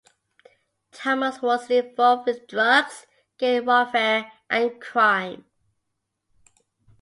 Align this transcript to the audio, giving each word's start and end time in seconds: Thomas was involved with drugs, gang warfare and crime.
Thomas 0.91 1.43
was 1.43 1.69
involved 1.69 2.25
with 2.25 2.47
drugs, 2.47 3.05
gang 3.37 3.67
warfare 3.67 4.31
and 4.49 4.81
crime. 4.81 5.45